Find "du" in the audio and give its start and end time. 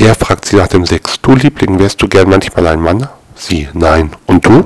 1.20-1.34, 2.00-2.08, 4.46-4.64